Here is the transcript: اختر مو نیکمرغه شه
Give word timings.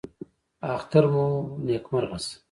اختر 0.73 1.03
مو 1.13 1.25
نیکمرغه 1.65 2.17
شه 2.23 2.35